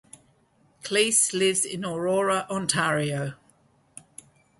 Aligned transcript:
Klees 0.81 1.31
lives 1.31 1.63
in 1.63 1.85
Aurora, 1.85 2.47
Ontario. 2.49 3.35